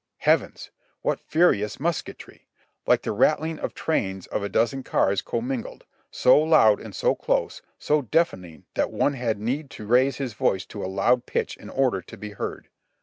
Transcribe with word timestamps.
Heavens! 0.17 0.71
What 1.03 1.19
furious 1.27 1.79
musketry! 1.79 2.47
like 2.87 3.03
the 3.03 3.11
rattling 3.11 3.59
of 3.59 3.75
trains 3.75 4.25
of 4.25 4.41
a 4.41 4.49
dozen 4.49 4.81
cars 4.81 5.21
commingled, 5.21 5.85
so 6.09 6.39
loud 6.39 6.79
and 6.81 6.91
close, 7.19 7.61
so 7.77 8.01
deafening 8.01 8.65
that 8.73 8.89
one 8.91 9.13
had 9.13 9.39
need 9.39 9.69
to 9.77 9.85
raise 9.85 10.17
his 10.17 10.33
voice 10.33 10.65
to 10.65 10.83
a 10.83 10.87
loud 10.89 11.27
pitch 11.27 11.55
in 11.55 11.69
order 11.69 12.01
to 12.01 12.17
be 12.17 12.31
heard. 12.31 12.67